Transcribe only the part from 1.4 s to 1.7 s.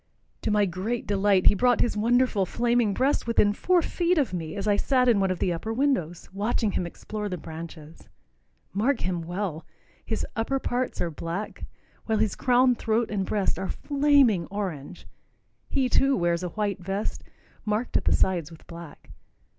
he